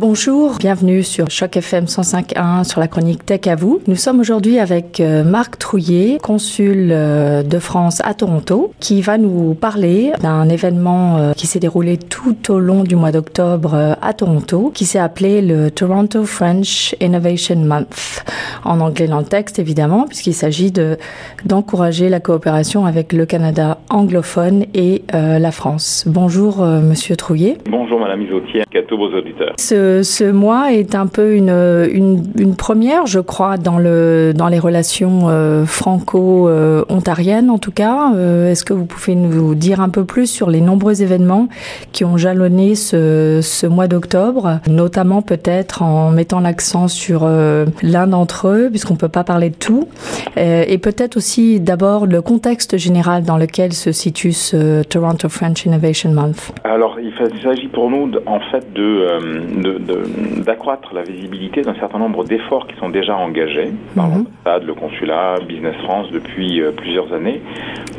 [0.00, 3.80] Bonjour, bienvenue sur Choc FM 105.1 sur la chronique Tech à vous.
[3.88, 9.18] Nous sommes aujourd'hui avec euh, Marc Trouillet, consul euh, de France à Toronto, qui va
[9.18, 14.12] nous parler d'un événement euh, qui s'est déroulé tout au long du mois d'octobre à
[14.12, 18.24] Toronto, qui s'est appelé le Toronto French Innovation Month.
[18.64, 20.96] En anglais dans le texte, évidemment, puisqu'il s'agit de,
[21.44, 26.04] d'encourager la coopération avec le Canada anglophone et la France.
[26.06, 27.56] Bonjour, monsieur Trouillet.
[27.68, 29.54] Bonjour, madame Isotier, à tous vos auditeurs.
[29.58, 34.58] Ce ce, mois est un peu une, une, première, je crois, dans, le, dans les
[34.58, 38.12] relations euh, franco-ontariennes, en tout cas.
[38.14, 41.48] Euh, est-ce que vous pouvez nous dire un peu plus sur les nombreux événements
[41.92, 48.06] qui ont jalonné ce, ce mois d'octobre, notamment peut-être en mettant l'accent sur euh, l'un
[48.06, 49.88] d'entre eux, puisqu'on peut pas parler de tout,
[50.36, 56.10] et peut-être aussi d'abord le contexte général dans lequel se situe ce Toronto French Innovation
[56.12, 56.52] Month.
[56.64, 62.66] Alors, il s'agit pour nous, en fait, de d'accroître la visibilité d'un certain nombre d'efforts
[62.66, 64.24] qui sont déjà engagés par mhm.
[64.44, 67.40] l'ambassade, le consulat, Business France depuis euh, plusieurs années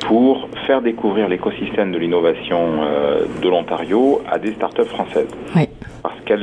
[0.08, 5.30] pour faire découvrir l'écosystème de l'innovation euh, de l'Ontario à des startups françaises.
[6.02, 6.34] Parce que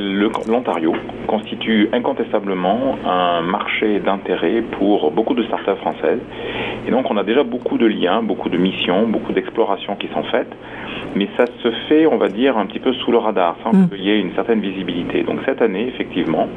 [0.47, 0.93] l'Ontario
[1.25, 6.19] constitue incontestablement un marché d'intérêt pour beaucoup de startups françaises.
[6.87, 10.23] Et donc on a déjà beaucoup de liens, beaucoup de missions, beaucoup d'explorations qui sont
[10.23, 10.53] faites
[11.17, 13.89] mais ça se fait, on va dire, un petit peu sous le radar, sans mm.
[13.89, 15.23] qu'il y ait une certaine visibilité.
[15.23, 16.47] Donc cette année, effectivement,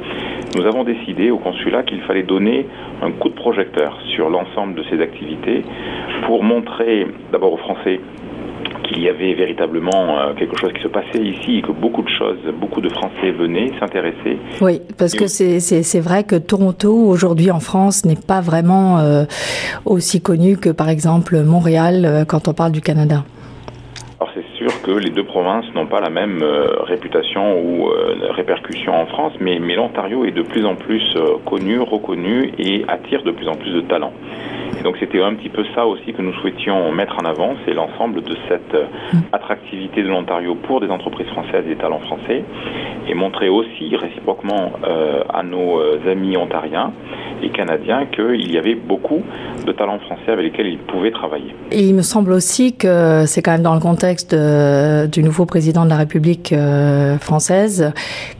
[0.55, 2.67] nous avons décidé au consulat qu'il fallait donner
[3.01, 5.63] un coup de projecteur sur l'ensemble de ces activités
[6.25, 7.99] pour montrer d'abord aux Français
[8.87, 12.09] qu'il y avait véritablement euh, quelque chose qui se passait ici et que beaucoup de
[12.09, 14.37] choses, beaucoup de Français venaient s'intéresser.
[14.59, 19.23] Oui, parce que c'est vrai que Toronto, aujourd'hui en France, n'est pas vraiment euh,
[19.85, 23.23] aussi connu que par exemple Montréal euh, quand on parle du Canada
[24.81, 29.33] que les deux provinces n'ont pas la même euh, réputation ou euh, répercussion en France,
[29.39, 33.55] mais, l'Ontario est de plus en plus euh, connu, reconnu et attire de plus en
[33.55, 34.13] plus de talents.
[34.81, 37.73] Et donc c'était un petit peu ça aussi que nous souhaitions mettre en avant, c'est
[37.75, 38.75] l'ensemble de cette
[39.31, 42.43] attractivité de l'Ontario pour des entreprises françaises et des talents français,
[43.07, 44.71] et montrer aussi réciproquement
[45.29, 46.93] à nos amis ontariens
[47.43, 49.21] et canadiens qu'il y avait beaucoup
[49.65, 51.53] de talents français avec lesquels ils pouvaient travailler.
[51.69, 55.85] Et il me semble aussi que c'est quand même dans le contexte du nouveau président
[55.85, 57.91] de la République euh, française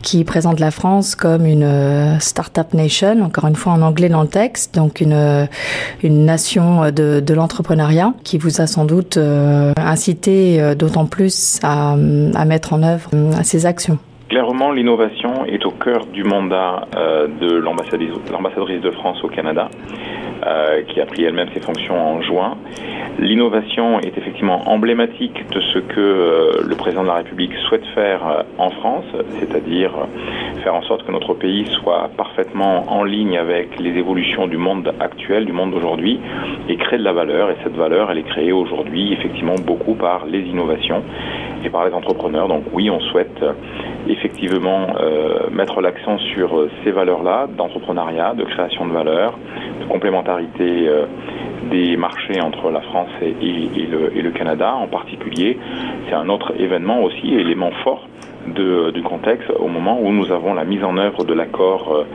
[0.01, 4.21] qui présente la France comme une euh, start-up nation, encore une fois en anglais dans
[4.21, 5.47] le texte, donc une,
[6.03, 12.45] une nation de, l'entrepreneuriat qui vous a sans doute euh, incité d'autant plus à, à
[12.45, 13.09] mettre en œuvre
[13.43, 13.97] ces actions.
[14.31, 19.69] Clairement, l'innovation est au cœur du mandat euh, de l'ambassadrice de France au Canada,
[20.45, 22.57] euh, qui a pris elle-même ses fonctions en juin.
[23.19, 28.45] L'innovation est effectivement emblématique de ce que euh, le président de la République souhaite faire
[28.57, 29.05] en France,
[29.39, 29.91] c'est-à-dire
[30.63, 34.93] faire en sorte que notre pays soit parfaitement en ligne avec les évolutions du monde
[34.99, 36.19] actuel, du monde d'aujourd'hui,
[36.69, 37.49] et créer de la valeur.
[37.49, 41.03] Et cette valeur, elle est créée aujourd'hui effectivement beaucoup par les innovations
[41.63, 42.47] et par les entrepreneurs.
[42.47, 43.43] Donc oui, on souhaite
[44.07, 49.37] effectivement euh, mettre l'accent sur euh, ces valeurs-là d'entrepreneuriat, de création de valeur,
[49.81, 51.05] de complémentarité euh,
[51.69, 55.57] des marchés entre la France et, le, Canada en particulier.
[56.07, 58.07] C'est un autre événement aussi, élément fort
[58.47, 62.05] du contexte au moment où nous avons la mise en œuvre de l'accord euh,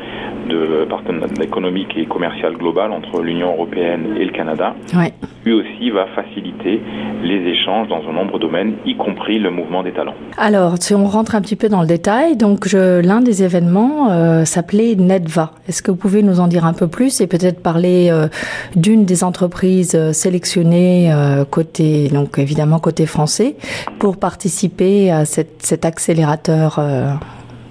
[0.47, 4.75] de partenariat économique et commercial global entre l'Union européenne et le Canada.
[4.95, 5.13] Ouais.
[5.45, 6.81] Lui aussi va faciliter
[7.23, 10.15] les échanges dans un nombre de domaines, y compris le mouvement des talents.
[10.39, 14.45] Alors, si on rentre un petit peu dans le détail, donc l'un des événements euh,
[14.45, 15.53] s'appelait Netva.
[15.69, 18.29] Est-ce que vous pouvez nous en dire un peu plus et peut-être parler euh,
[18.75, 23.57] d'une des entreprises euh, sélectionnées euh, côté, donc évidemment côté français,
[23.99, 26.81] pour participer à cette, cet accélérateur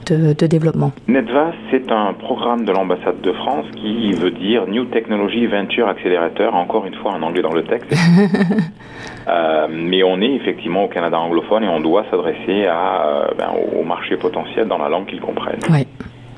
[0.05, 4.85] de, de, développement NETVA, c'est un programme de l'ambassade de France qui veut dire New
[4.85, 7.91] Technology Venture Accelerator, encore une fois en anglais dans le texte.
[9.27, 13.51] euh, mais on est effectivement au Canada anglophone et on doit s'adresser à, euh, ben,
[13.77, 15.59] au marché potentiel dans la langue qu'ils comprennent.
[15.69, 15.87] Oui.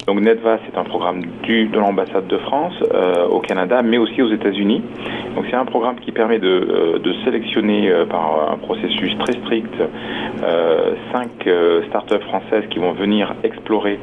[0.07, 4.21] Donc NETVA, c'est un programme du, de l'ambassade de France euh, au Canada, mais aussi
[4.21, 4.81] aux États-Unis.
[5.35, 9.33] Donc c'est un programme qui permet de, euh, de sélectionner euh, par un processus très
[9.33, 9.73] strict
[10.43, 11.49] euh, cinq
[11.89, 13.99] startups françaises qui vont venir explorer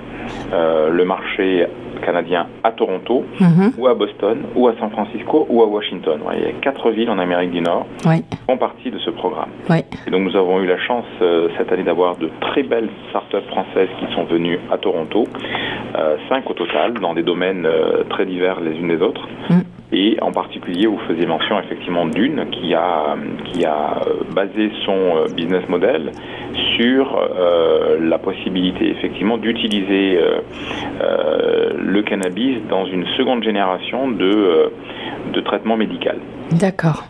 [0.52, 1.66] le marché
[2.04, 3.72] canadien à Toronto, Mhm.
[3.78, 6.20] ou à Boston, ou à San Francisco, ou à Washington.
[6.26, 8.22] Ouais, il y a quatre villes en Amérique du Nord Oui.
[8.30, 9.48] qui font partie de ce programme.
[9.70, 9.78] Oui.
[10.06, 11.04] Et donc nous avons eu la chance
[11.56, 15.24] cette année d'avoir de très belles startups françaises qui sont venues à Toronto,
[16.28, 19.26] cinq au total, dans des domaines euh, très divers les unes des autres.
[19.50, 19.60] Mm.
[19.92, 24.92] Et en particulier, vous faisiez mention effectivement d'une qui a, qui a euh, basé son
[24.92, 26.10] euh, business model
[26.76, 27.20] sur
[28.00, 30.18] la possibilité effectivement d'utiliser
[31.00, 34.70] le cannabis dans une seconde génération de,
[35.32, 36.18] de traitement médical.
[36.52, 37.04] D'accord.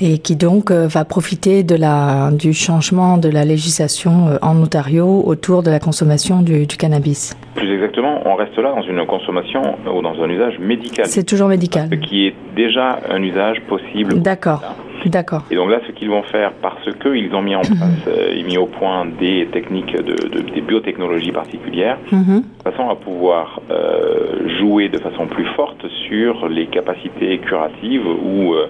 [0.00, 5.62] Et qui donc va profiter de la, du changement de la législation en Ontario autour
[5.62, 7.36] de la consommation du, du cannabis.
[7.54, 11.06] Plus exactement, on reste là dans une consommation ou dans un usage médical.
[11.06, 11.88] C'est toujours médical.
[11.90, 14.20] Ce qui est déjà un usage possible.
[14.20, 14.62] D'accord.
[15.06, 15.42] D'accord.
[15.50, 18.58] Et donc là, ce qu'ils vont faire, parce qu'ils ont mis en place, euh, mis
[18.58, 22.42] au point des techniques, de, de des biotechnologies particulières, Mhm.
[22.64, 28.54] de façon à pouvoir euh, jouer de façon plus forte sur les capacités curatives ou,
[28.54, 28.66] euh,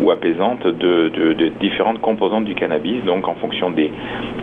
[0.00, 3.02] ou apaisantes de, de, de différentes composantes du cannabis.
[3.04, 3.90] Donc, en fonction des,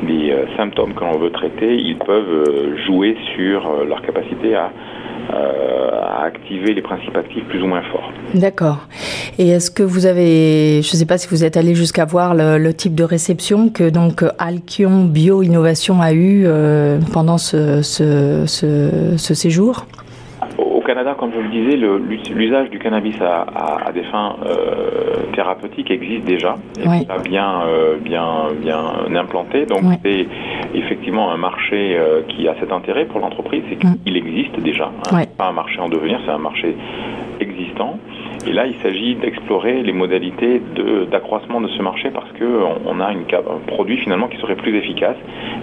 [0.04, 4.72] des euh, symptômes que l'on veut traiter, ils peuvent jouer sur leur capacité à
[6.28, 8.12] activer les principes actifs plus ou moins forts.
[8.34, 8.88] D'accord.
[9.40, 12.36] Et est-ce que vous avez, je ne sais pas si vous êtes allé jusqu'à voir
[12.36, 17.82] le, le, type de réception que donc Alkion Bio Innovation a eu euh, pendant ce,
[17.82, 19.86] ce, ce, ce séjour?
[20.58, 21.76] Au Canada, comme je le disais,
[22.34, 27.08] l'usage du cannabis à, à, à des fins euh, thérapeutiques existe déjà, et oui.
[27.26, 28.26] bien, euh, bien,
[28.62, 28.80] bien
[29.16, 29.66] implanté.
[29.66, 30.28] Donc oui.
[30.74, 34.28] Effectivement un marché euh, qui a cet intérêt pour l'entreprise, c'est qu'il mm.
[34.28, 34.92] existe déjà.
[35.12, 35.26] Hein.
[35.38, 36.76] Pas un marché en devenir, c'est un marché
[37.40, 38.00] existant.
[38.48, 40.62] Et là, il s'agit d'explorer les modalités
[41.12, 44.56] d'accroissement de, de, ce marché parce qu'on on a une, un produit finalement qui serait
[44.56, 45.18] plus efficace,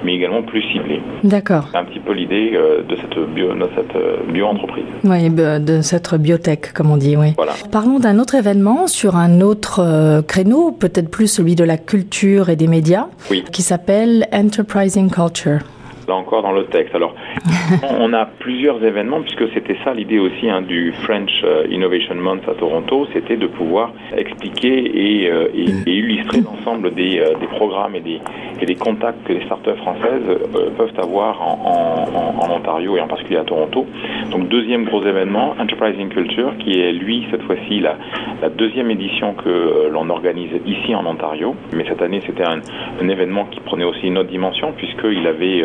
[0.04, 1.00] mais également plus ciblé.
[1.22, 1.68] D'accord.
[1.72, 4.84] C'est un petit peu l'idée euh, de cette bio, euh, bio-entreprise.
[5.02, 7.32] Oui, de cette biotech, comme on dit, oui.
[7.36, 7.52] Voilà.
[7.72, 12.50] Parlons d'un autre événement sur un autre euh, créneau, peut-être plus celui de la culture
[12.50, 13.44] et des médias, oui.
[13.50, 15.60] qui s'appelle Enterprising Culture
[16.08, 16.94] là encore dans le texte.
[16.94, 17.14] Alors,
[17.98, 22.54] on a plusieurs événements, puisque c'était ça l'idée aussi hein, du French Innovation Month à
[22.54, 27.94] Toronto, c'était de pouvoir expliquer et, euh, et, et illustrer l'ensemble des, euh, des, programmes
[27.94, 28.20] et des,
[28.60, 33.00] et des, contacts que les startups françaises euh, peuvent avoir en, en, en, Ontario et
[33.00, 33.86] en particulier à Toronto.
[34.30, 37.96] Donc, deuxième gros événement, Enterprising Culture, qui est lui, cette fois-ci, la,
[38.42, 41.54] la, deuxième édition que l'on organise ici en Ontario.
[41.74, 42.60] Mais cette année, c'était un,
[43.00, 45.62] un, événement qui prenait aussi une autre dimension, puisqu'il avait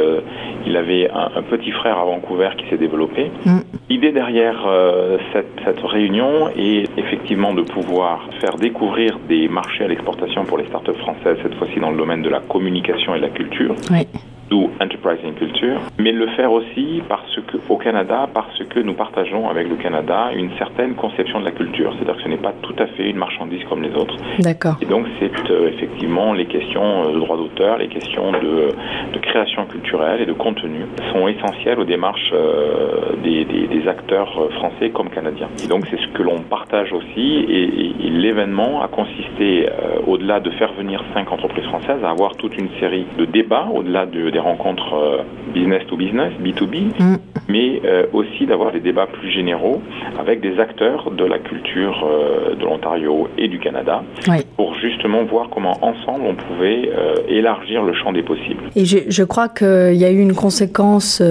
[0.65, 3.31] il avait un, un, petit frère à Vancouver qui s'est développé.
[3.45, 3.59] Mm.
[3.89, 9.87] L'idée derrière euh, cette, cette, réunion est effectivement de pouvoir faire découvrir des marchés à
[9.87, 13.23] l'exportation pour les startups françaises, cette fois-ci dans le domaine de la communication et de
[13.23, 13.75] la culture.
[13.91, 14.07] Oui
[14.49, 19.49] d'où Enterprising Culture, mais le faire aussi parce que au Canada, parce que nous partageons
[19.49, 22.75] avec le Canada une certaine conception de la culture, c'est-à-dire que ce n'est pas tout
[22.79, 24.15] à fait une marchandise comme les autres.
[24.39, 24.75] D'accord.
[24.81, 28.73] Et donc c'est euh, effectivement les questions de droit d'auteur, les questions de,
[29.13, 34.49] de, création culturelle et de contenu sont essentielles aux démarches euh, des, des, des, acteurs
[34.53, 35.49] français comme canadiens.
[35.63, 39.99] Et donc c'est ce que l'on partage aussi et, et, et l'événement a consisté euh,
[40.07, 44.05] au-delà de faire venir cinq entreprises françaises à avoir toute une série de débats au-delà
[44.05, 47.17] de, des rencontres euh, business to business, B2B, mm.
[47.47, 49.81] mais euh, aussi d'avoir des débats plus généraux
[50.19, 54.37] avec des acteurs de la culture euh, de l'Ontario et du Canada oui.
[54.57, 56.89] pour justement voir comment ensemble on pouvait
[57.27, 58.63] élargir le champ des possibles.
[58.75, 61.21] Et je, je crois qu'il y a eu une conséquence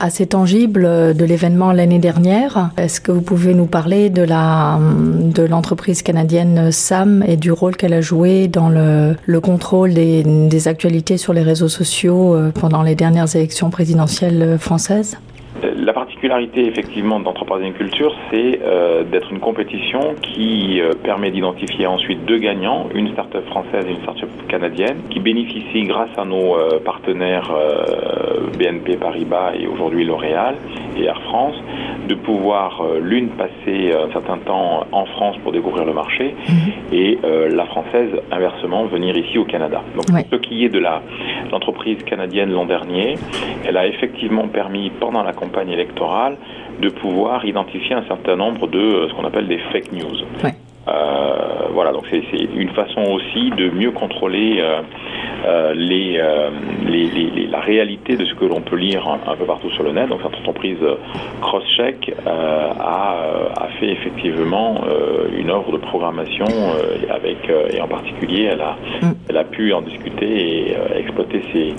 [0.00, 0.82] assez tangible
[1.14, 2.70] de l'événement l'année dernière.
[2.76, 7.76] Est-ce que vous pouvez nous parler de la de l'entreprise canadienne SAM et du rôle
[7.76, 12.82] qu'elle a joué dans le, le contrôle des, des actualités sur les réseaux sociaux pendant
[12.82, 15.18] les dernières élections présidentielles françaises
[15.62, 22.24] la particularité effectivement d'Entreprising Culture, c'est euh, d'être une compétition qui euh, permet d'identifier ensuite
[22.24, 26.78] deux gagnants, une start-up française et une start-up canadienne, qui bénéficient grâce à nos euh,
[26.84, 27.52] partenaires
[28.58, 30.56] BNP Paribas et aujourd'hui L'Oréal
[30.96, 31.56] et Air France,
[32.08, 36.72] de pouvoir l'une passer un certain temps en France pour découvrir le marché Mhm.
[36.92, 37.18] et
[37.50, 39.82] la française inversement venir ici au Canada.
[39.94, 40.26] Donc ouais.
[40.30, 41.02] ce qui est de la
[41.50, 43.14] l'entreprise canadienne l'an dernier,
[43.64, 46.36] elle a effectivement permis pendant la campagne électorale
[46.80, 50.16] de pouvoir identifier un certain nombre de euh, ce qu'on appelle des fake news.
[50.42, 50.52] Ouais.
[50.88, 52.22] Euh, voilà, donc c'est
[52.56, 54.80] une façon aussi de mieux contrôler euh,
[55.44, 56.20] euh, les,
[56.86, 59.82] les, les, la réalité de ce que l'on peut lire un, un, peu partout sur
[59.82, 60.08] le net.
[60.08, 60.78] Donc cette entreprise
[61.40, 64.80] CrossCheck a, a, fait effectivement
[65.36, 66.46] une œuvre de programmation
[67.10, 69.14] avec et en particulier elle a, mm.
[69.28, 71.74] elle a pu en discuter et exploiter ses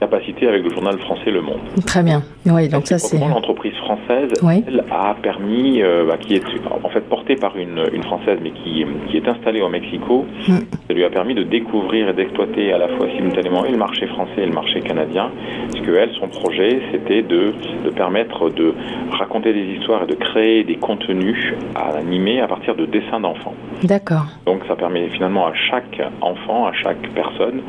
[0.00, 1.60] capacités avec le journal français Le Monde.
[1.86, 2.22] Très bien.
[2.46, 4.64] Oui, donc ça c'est l'entreprise française oui.
[4.66, 6.42] elle a permis bah, qui est
[6.82, 10.58] en fait portée par une, une française mais qui, qui, est installé au Mexico, mm.
[10.88, 13.76] ça lui a permis de découvrir et d'exploiter à la fois fois simultanément et le
[13.76, 15.30] marché français et le marché canadien,
[15.72, 17.52] puisque elle, son projet, c'était de,
[17.84, 18.74] de permettre de
[19.10, 23.54] raconter des histoires et de créer des contenus à animer à partir de dessins d'enfants.
[23.82, 24.26] D'accord.
[24.46, 27.60] Donc ça permet finalement à chaque enfant, à chaque personne,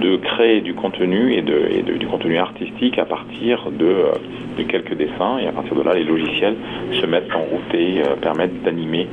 [0.00, 4.12] de créer du contenu et, de, et de, du contenu artistique à partir de, euh,
[4.58, 5.38] de, quelques dessins.
[5.38, 6.56] Et à partir de là, les logiciels
[7.00, 9.08] se mettent en route et euh, permettent d'animer.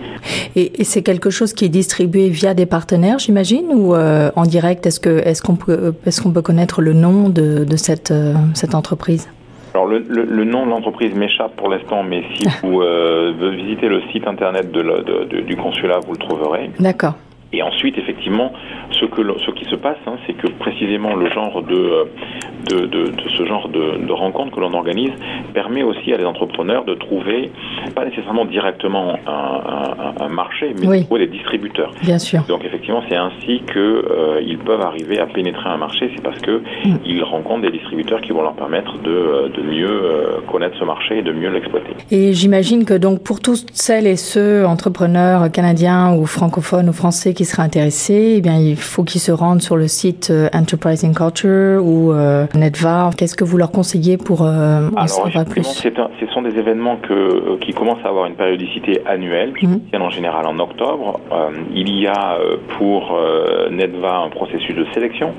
[0.55, 4.43] Et, et c'est quelque chose qui est distribué via des partenaires, j'imagine, ou euh, en
[4.43, 4.85] direct?
[4.85, 5.64] Est-ce qu'on peut
[6.05, 9.29] est-ce qu'on peut connaître le nom de, de cette euh, cette entreprise?
[9.73, 13.89] Alors le, le, le, nom de l'entreprise m'échappe pour l'instant, mais si vous euh, visitez
[13.89, 16.69] le site internet de la, de, de, du consulat, vous le trouverez.
[16.79, 17.15] D'accord.
[17.53, 18.51] Et ensuite, effectivement,
[18.91, 22.07] ce, que, ce qui se passe, hein, c'est que précisément le genre de,
[22.69, 25.11] de, de, de ce genre de, de rencontre que l'on organise
[25.53, 27.51] permet aussi à les entrepreneurs de trouver,
[27.95, 29.31] pas nécessairement directement un,
[30.21, 31.05] un, un marché, mais Oui.
[31.05, 31.91] trouver des distributeurs.
[32.01, 32.41] Bien sûr.
[32.49, 36.11] Donc effectivement, c'est ainsi que euh, ils peuvent arriver à pénétrer un marché.
[36.15, 36.97] C'est parce que Mm.
[37.05, 40.83] ils rencontrent des distributeurs qui vont leur permettre de, euh, de mieux euh, connaître ce
[40.83, 41.91] marché et de mieux l'exploiter.
[42.11, 47.33] Et j'imagine que donc pour tous celles et ceux entrepreneurs canadiens ou francophones ou français
[47.35, 51.13] qui seraient intéressés, eh bien il faut qu'ils se rendent sur le site euh, Enterprising
[51.13, 53.15] Culture ou euh, Netvar.
[53.15, 56.97] Qu'est-ce que vous leur conseillez pour euh, en savoir plus un- ce sont des événements
[56.97, 61.19] que, qui commencent à avoir une périodicité annuelle, qui se tiennent en général en octobre.
[61.31, 62.37] Euh, il y a
[62.79, 65.31] pour euh, Netva un processus de sélection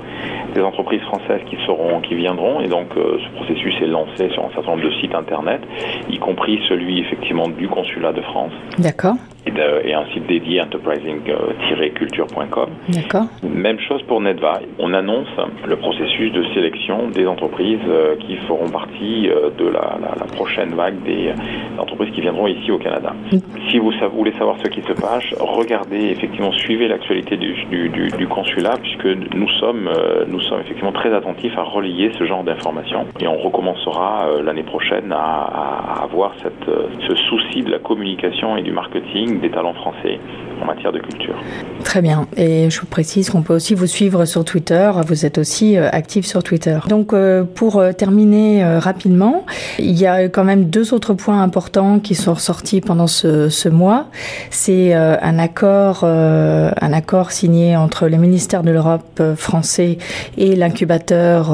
[0.55, 4.49] des entreprises françaises qui seront, qui viendront, et donc ce processus est lancé sur un
[4.53, 5.61] certain nombre de sites internet,
[6.09, 9.15] y compris celui effectivement du consulat de France D'accord,
[9.47, 12.69] et, de- et un site dédié enterprising-culture.com.
[12.89, 14.59] d'accord, Même chose pour Netva.
[14.79, 15.27] On annonce
[15.67, 20.25] le processus de sélection des entreprises euh, qui feront partie euh, de la, la- la
[20.35, 21.33] prochaine vague des euh,
[21.81, 23.13] entreprises qui viendront ici au Canada.
[23.31, 23.37] Mm.
[23.69, 28.09] Si vous voulez savoir ce qui se passe, regardez effectivement, suivez l'actualité du, du- du-
[28.09, 32.43] du consulat puisque nous sommes, euh, nous sommes effectivement très attentifs à relayer ce genre
[32.43, 37.79] d'informations et on recommencera euh, l'année prochaine à, avoir cette, euh, ce souci de la
[37.79, 40.19] communication et du marketing des talents français
[40.61, 41.35] en matière de culture.
[41.83, 42.27] très bien.
[42.35, 44.91] Et je vous précise qu'on peut aussi vous suivre sur Twitter.
[45.05, 46.77] Vous êtes aussi euh, actif sur Twitter.
[46.89, 49.45] Donc euh, pour euh, terminer rapidement,
[49.79, 53.69] il y a quand même deux autres points importants qui sont ressortis pendant ce, ce
[53.69, 54.07] mois.
[54.49, 59.97] C'est un accord, un accord signé entre le ministère de l'Europe français
[60.37, 61.51] et l'incubateur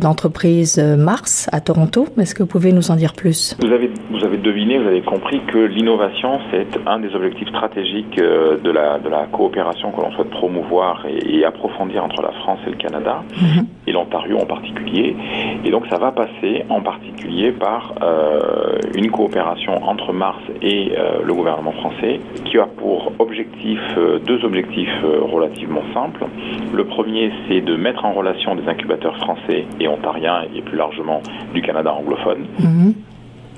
[0.00, 2.06] d'entreprise Mars à Toronto.
[2.18, 3.56] Est-ce que vous pouvez nous en dire plus?
[3.60, 8.18] Vous avez, vous avez deviné, vous avez compris que l'innovation, c'est un des objectifs stratégiques
[8.18, 12.32] euh, de la, de la coopération que l'on souhaite promouvoir et, et approfondir entre la
[12.32, 13.66] France et le Canada, Mhm.
[13.86, 15.16] et l'Ontario en particulier.
[15.64, 21.20] Et donc ça va passer en particulier par euh, une coopération entre Mars et euh,
[21.24, 24.92] le gouvernement français, qui a pour objectif euh, deux objectifs
[25.32, 26.24] relativement simples.
[26.72, 31.20] Le premier, c'est de mettre en relation des incubateurs français et ontariens, et plus largement
[31.54, 32.94] du Canada anglophone, Mhm.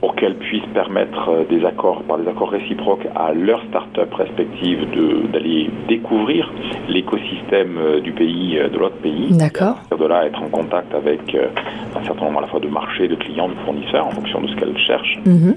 [0.00, 4.90] Pour qu'elles puissent permettre euh, des accords, par des accords réciproques à leurs start-up respectives
[4.90, 6.50] de- d'aller découvrir
[6.88, 9.28] l'écosystème euh, du pays, euh, de l'autre pays.
[9.36, 9.76] D'accord.
[9.98, 13.14] De là, être en contact avec un certain nombre à la fois de marchés, de
[13.16, 15.18] clients, de fournisseurs en fonction de ce qu'elles cherchent.
[15.26, 15.56] Mhm.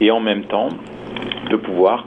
[0.00, 0.68] Et en même temps,
[1.50, 2.06] de pouvoir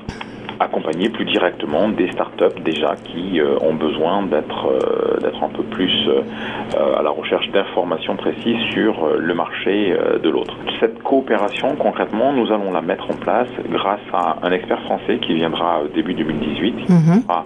[0.59, 5.63] accompagner plus directement des startups déjà qui euh, ont besoin d'être euh, d'être un peu
[5.63, 10.55] plus euh, à la recherche d'informations précises sur le marché de l'autre.
[10.79, 15.33] Cette coopération, concrètement, nous allons la mettre en place grâce à un expert français qui
[15.35, 17.23] viendra début 2018, Mhm.
[17.29, 17.45] à,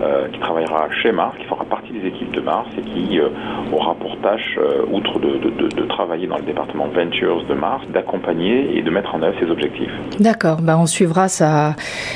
[0.00, 3.28] euh, qui travaillera chez Mars, qui fera partie des équipes de Mars et qui euh,
[3.72, 7.54] aura pour tâche, euh, outre de, de, de, de travailler dans le département Ventures de
[7.54, 9.92] Mars, d'accompagner et de mettre en œuvre ses objectifs.
[10.20, 11.74] D'accord, bah on suivra sa,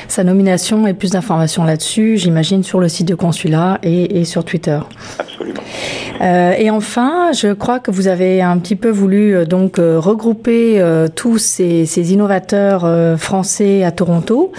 [0.09, 4.45] sa nomination et plus d'informations là-dessus, j'imagine, sur le site de consulat et, et sur
[4.45, 4.79] Twitter.
[5.19, 5.63] Absolument.
[6.59, 10.83] Et enfin, je crois que vous avez un petit peu voulu donc regrouper
[11.15, 14.51] tous ces, ces innovateurs français à Toronto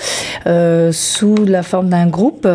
[0.92, 2.48] sous la forme d'un groupe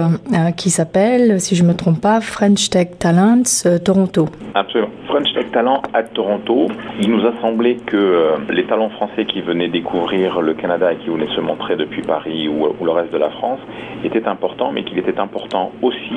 [0.52, 4.28] qui s'appelle, si je me trompe pas, French Tech Talents euh, Toronto.
[4.54, 4.90] Absolument.
[5.08, 6.68] French Tech Talent à Toronto,
[7.00, 10.96] il nous a semblé que euh, les talents français qui venaient découvrir le Canada et
[10.96, 13.60] qui venaient se montrer depuis Paris ou, ou le reste de la France
[14.04, 16.14] étaient importants, mais qu'il était important aussi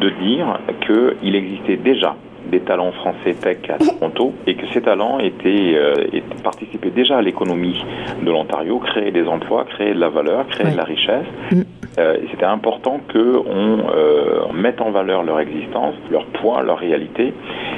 [0.00, 2.14] de dire qu'il existait déjà
[2.50, 7.18] des talents français tech à Toronto et que ces talents étaient, euh, étaient- participaient déjà
[7.18, 7.82] à l'économie
[8.22, 10.72] de l'Ontario, créaient des emplois, créaient de la valeur, créaient Oui.
[10.72, 11.26] de la richesse.
[11.52, 11.62] Mm.
[11.98, 17.34] Euh, C'était important qu'on euh, mette en valeur leur existence, leur poids, leur réalité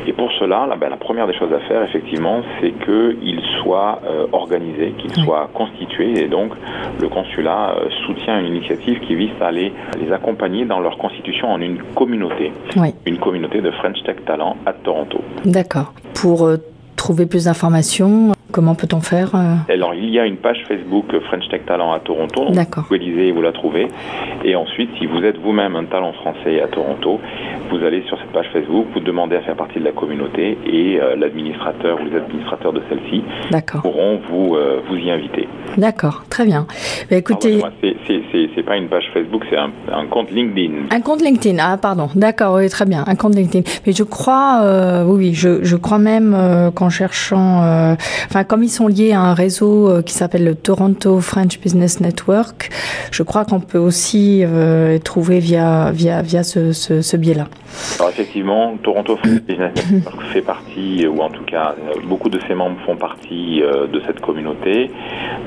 [0.06, 4.00] Et pour cela, la, ben, la première des choses à faire, effectivement, c'est qu'il soit
[4.06, 6.22] euh, organisé, qu'il soit constitué.
[6.22, 6.52] Et donc,
[7.00, 11.48] le consulat euh, soutient une initiative qui vise à les, les accompagner dans leur constitution
[11.48, 12.52] en une communauté.
[13.06, 15.18] Une communauté de French Tech Talent à Toronto.
[15.44, 15.92] D'accord.
[16.14, 16.48] Pour
[16.96, 21.48] trouver plus d'informations, Comment peut-on faire euh Alors, il y a une page Facebook French
[21.48, 22.50] Tech Talent à Toronto.
[22.50, 22.84] D'accord.
[22.88, 23.88] Vous pouvez vous la trouvez.
[24.44, 27.18] Et ensuite, si vous êtes vous-même un talent français à Toronto,
[27.70, 31.00] vous allez sur cette page Facebook, vous demandez à faire partie de la communauté et
[31.00, 33.24] euh, l'administrateur ou les administrateurs de celle-ci
[33.82, 35.48] pourront vous, euh, vous y inviter.
[35.76, 36.68] D'accord, très bien.
[37.10, 37.60] Mais écoutez,
[38.04, 40.74] c'est pas une page Facebook, c'est un, un, compte LinkedIn.
[40.92, 43.68] Un compte LinkedIn, ah pardon, d'accord, oui, très bien, un compte LinkedIn.
[43.84, 47.58] Mais je crois, oui, je, je crois même qu'en cherchant,
[48.26, 52.00] enfin comme ils sont liés à un réseau euh, qui s'appelle le Toronto French Business
[52.00, 52.70] Network,
[53.10, 57.46] je crois qu'on peut aussi euh, trouver via via via ce, ce, ce biais-là.
[57.98, 62.40] Alors effectivement, Toronto French Business Network fait partie, ou en tout cas, euh, beaucoup de
[62.46, 64.90] ses membres font partie de cette communauté,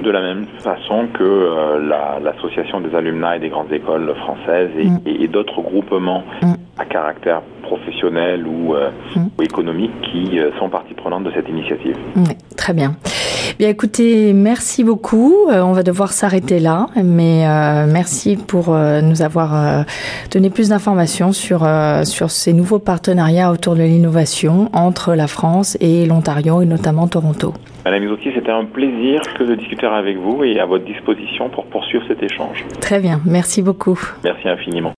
[0.04, 1.80] de la même façon que
[2.24, 5.00] l'association des alumni des grandes écoles françaises et, mm.
[5.06, 6.54] et, d'autres groupements mm.
[6.78, 9.28] à caractère professionnels ou, euh, mm.
[9.38, 11.98] ou économiques qui euh, sont partie prenante de cette initiative.
[12.16, 12.36] Oui,
[12.68, 12.96] très bien.
[13.60, 15.34] Bien écoutez, merci beaucoup.
[15.50, 17.46] Euh, on va devoir s'arrêter là, mais
[17.88, 19.86] merci pour nous avoir
[20.34, 21.66] donné plus d'informations sur,
[22.04, 27.54] sur ces nouveaux partenariats autour de l'innovation entre la France et l'Ontario et notamment Toronto.
[27.86, 31.68] Madame Isotti, c'était un plaisir que de discuter avec vous et à votre disposition pour
[31.68, 32.66] poursuivre cet échange.
[32.82, 33.98] Très bien, merci beaucoup.
[34.26, 34.92] Merci infiniment.